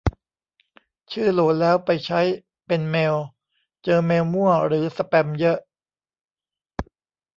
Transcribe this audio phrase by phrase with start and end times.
[1.11, 2.21] ชื่อโหลแล้วไปใช้
[2.67, 3.15] เป็นเมล
[3.83, 5.59] เจอเมลมั่วหรือสแปมเยอะ